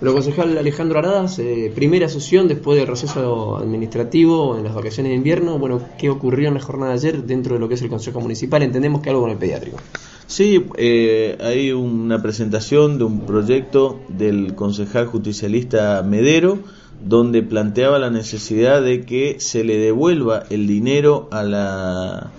[0.00, 5.58] Concejal Alejandro Aradas, eh, primera sesión después del receso administrativo en las vacaciones de invierno.
[5.58, 8.20] Bueno, ¿qué ocurrió en la jornada de ayer dentro de lo que es el Consejo
[8.20, 8.62] Municipal?
[8.62, 9.78] Entendemos que algo con el pediátrico.
[10.26, 16.58] Sí, eh, hay una presentación de un proyecto del concejal justicialista Medero
[17.04, 22.30] donde planteaba la necesidad de que se le devuelva el dinero a la,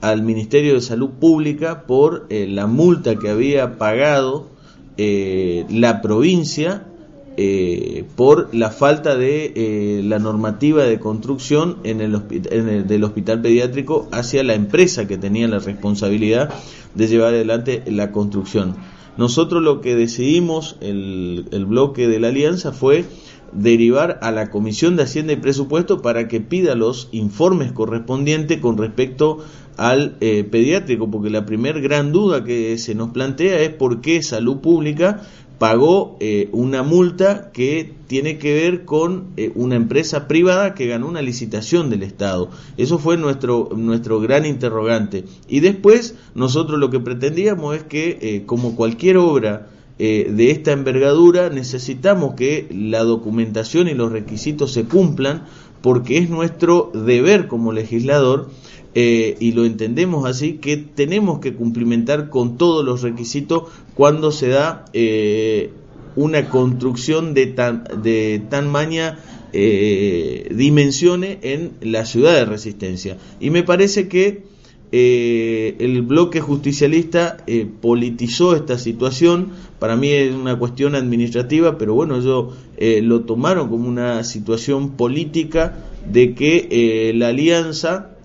[0.00, 4.48] al Ministerio de Salud Pública por eh, la multa que había pagado
[4.96, 6.86] eh, la provincia
[7.36, 14.08] eh, por la falta de eh, la normativa de construcción en el, del hospital pediátrico
[14.12, 16.52] hacia la empresa que tenía la responsabilidad
[16.94, 18.76] de llevar adelante la construcción.
[19.16, 23.04] Nosotros lo que decidimos, el, el bloque de la alianza, fue
[23.52, 28.78] derivar a la Comisión de Hacienda y Presupuesto para que pida los informes correspondientes con
[28.78, 29.38] respecto
[29.76, 34.22] al eh, pediátrico, porque la primer gran duda que se nos plantea es por qué
[34.22, 35.22] Salud Pública
[35.60, 41.06] pagó eh, una multa que tiene que ver con eh, una empresa privada que ganó
[41.06, 42.50] una licitación del Estado.
[42.76, 45.24] Eso fue nuestro, nuestro gran interrogante.
[45.48, 49.68] Y después nosotros lo que pretendíamos es que, como cualquier obra,
[50.02, 55.44] eh, de esta envergadura necesitamos que la documentación y los requisitos se cumplan
[55.82, 58.48] porque es nuestro deber como legislador
[58.94, 64.48] eh, y lo entendemos así que tenemos que cumplimentar con todos los requisitos cuando se
[64.48, 65.70] da eh,
[66.16, 69.18] una construcción de tan, de tan maña
[69.52, 73.18] dimensiones en la ciudad de Resistencia.
[73.40, 74.44] Y me parece que
[74.92, 79.50] eh, el bloque justicialista eh, politizó esta situación.
[79.78, 84.90] Para mí es una cuestión administrativa, pero bueno, ellos eh, lo tomaron como una situación
[84.96, 85.76] política
[86.10, 88.16] de que la alianza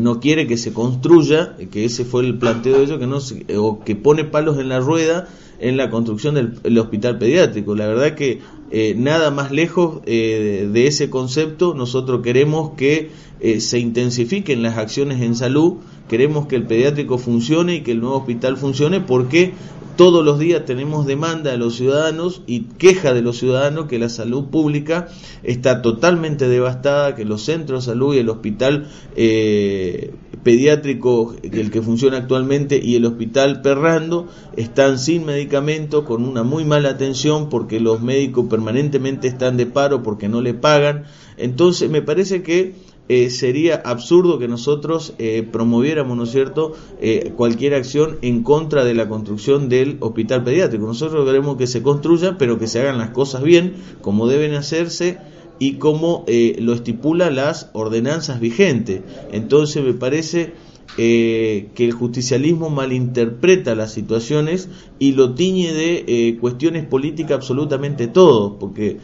[0.00, 3.18] no quiere que se construya, que ese fue el planteo de ellos, que no
[3.60, 7.74] o que pone palos en la rueda en la construcción del hospital pediátrico.
[7.74, 13.60] La verdad que eh, nada más lejos eh, de ese concepto, nosotros queremos que eh,
[13.60, 15.74] se intensifiquen las acciones en salud,
[16.08, 19.52] queremos que el pediátrico funcione y que el nuevo hospital funcione porque
[19.96, 24.08] todos los días tenemos demanda de los ciudadanos y queja de los ciudadanos que la
[24.08, 25.08] salud pública
[25.42, 30.12] está totalmente devastada, que los centros de salud y el hospital eh,
[30.42, 36.64] pediátrico, el que funciona actualmente, y el hospital Perrando están sin medicamento, con una muy
[36.64, 41.04] mala atención porque los médicos permanentemente están de paro porque no le pagan.
[41.36, 42.74] Entonces me parece que
[43.08, 48.84] eh, sería absurdo que nosotros eh, promoviéramos, ¿no es cierto?, eh, cualquier acción en contra
[48.84, 50.86] de la construcción del hospital pediátrico.
[50.86, 55.18] Nosotros queremos que se construya, pero que se hagan las cosas bien, como deben hacerse
[55.60, 56.26] y como
[56.58, 59.02] lo estipula las ordenanzas vigentes.
[59.32, 60.52] Entonces me parece
[60.96, 64.68] que el justicialismo malinterpreta las situaciones
[64.98, 68.98] y lo tiñe de cuestiones políticas absolutamente todo, porque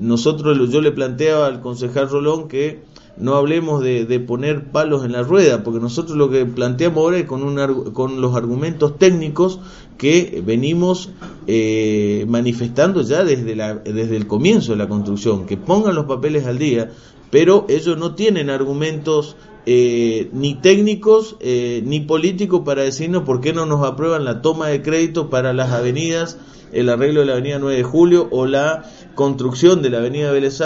[0.00, 5.22] nosotros, yo le planteaba al concejal Rolón que no hablemos de, poner palos en la
[5.22, 9.60] rueda, porque nosotros lo que planteamos ahora es con, un, con los argumentos técnicos
[9.98, 11.10] que venimos
[11.46, 16.46] eh, manifestando ya desde, la, desde el comienzo de la construcción, que pongan los papeles
[16.46, 16.90] al día,
[17.34, 19.34] pero ellos no tienen argumentos
[19.66, 24.68] eh, ni técnicos eh, ni políticos para decirnos por qué no nos aprueban la toma
[24.68, 26.38] de crédito para las avenidas,
[26.70, 28.84] el arreglo de la avenida 9 de julio o la
[29.16, 30.60] construcción de la avenida Vélez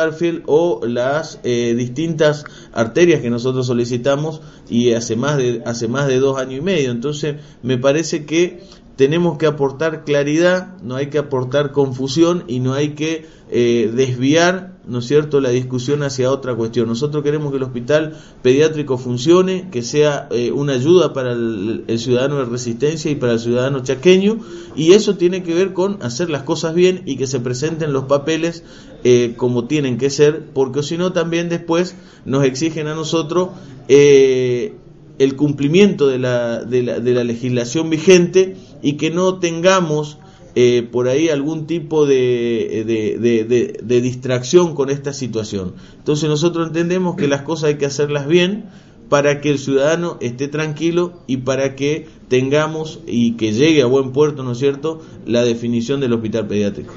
[0.44, 6.18] o las eh, distintas arterias que nosotros solicitamos y hace más de hace más de
[6.18, 6.90] dos años y medio.
[6.90, 8.60] Entonces me parece que
[8.98, 14.72] tenemos que aportar claridad, no hay que aportar confusión y no hay que eh, desviar,
[14.88, 16.88] ¿no es cierto?, la discusión hacia otra cuestión.
[16.88, 22.38] Nosotros queremos que el hospital pediátrico funcione, que sea eh, una ayuda para el, ciudadano
[22.38, 24.41] de resistencia y para el ciudadano chaqueño,
[24.75, 28.06] y eso tiene que ver con hacer las cosas bien y que se presenten los
[28.06, 28.64] papeles
[29.04, 31.94] eh, como tienen que ser, porque si no también después
[32.25, 33.50] nos exigen a nosotros
[33.88, 40.18] el cumplimiento de la, de la, de la legislación vigente y que no tengamos
[40.54, 45.75] eh, por ahí algún tipo de, de, de, distracción con esta situación.
[45.98, 48.64] Entonces nosotros entendemos que las cosas hay que hacerlas bien
[49.08, 54.12] para que el ciudadano esté tranquilo y para que tengamos y que llegue a buen
[54.12, 56.92] puerto, ¿no es cierto?, la definición del hospital pediátrico.